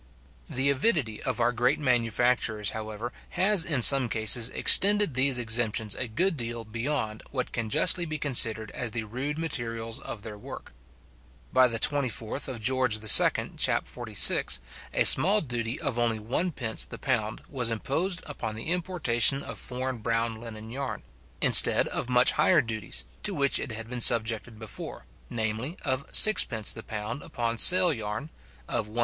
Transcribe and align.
The 0.49 0.71
avidity 0.71 1.21
of 1.21 1.39
our 1.39 1.51
great 1.51 1.77
manufacturers, 1.77 2.71
however, 2.71 3.13
has 3.37 3.63
in 3.63 3.83
some 3.83 4.09
cases 4.09 4.49
extended 4.49 5.13
these 5.13 5.37
exemptions 5.37 5.93
a 5.93 6.07
good 6.07 6.35
deal 6.35 6.65
beyond 6.65 7.21
what 7.29 7.51
can 7.51 7.69
justly 7.69 8.05
be 8.05 8.17
considered 8.17 8.71
as 8.71 8.89
the 8.89 9.03
rude 9.03 9.37
materials 9.37 9.99
of 9.99 10.23
their 10.23 10.39
work. 10.39 10.73
By 11.53 11.67
the 11.67 11.77
24th 11.77 12.59
Geo. 12.59 13.43
II. 13.45 13.51
chap. 13.57 13.87
46, 13.87 14.59
a 14.91 15.05
small 15.05 15.39
duty 15.39 15.79
of 15.79 15.99
only 15.99 16.17
1d. 16.17 16.89
the 16.89 16.97
pound 16.97 17.41
was 17.47 17.69
imposed 17.69 18.23
upon 18.25 18.55
the 18.55 18.71
importation 18.71 19.43
of 19.43 19.59
foreign 19.59 19.99
brown 19.99 20.41
linen 20.41 20.71
yarn, 20.71 21.03
instead 21.41 21.87
of 21.89 22.09
much 22.09 22.31
higher 22.31 22.61
duties, 22.61 23.05
to 23.21 23.35
which 23.35 23.59
it 23.59 23.71
had 23.71 23.87
been 23.87 24.01
subjected 24.01 24.57
before, 24.57 25.05
viz. 25.29 25.75
of 25.85 26.07
6d. 26.07 26.73
the 26.73 26.81
pound 26.81 27.21
upon 27.21 27.59
sail 27.59 27.93
yarn, 27.93 28.31
of 28.67 28.87
1s. 28.87 28.99